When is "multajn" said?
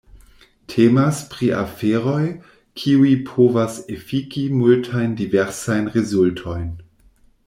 4.55-5.15